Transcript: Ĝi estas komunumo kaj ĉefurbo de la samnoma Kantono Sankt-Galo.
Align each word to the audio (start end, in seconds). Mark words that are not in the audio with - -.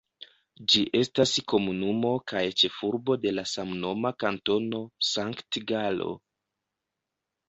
Ĝi 0.73 0.79
estas 0.99 1.33
komunumo 1.51 2.13
kaj 2.31 2.41
ĉefurbo 2.61 3.17
de 3.25 3.33
la 3.35 3.43
samnoma 3.51 4.11
Kantono 4.23 4.79
Sankt-Galo. 5.11 6.09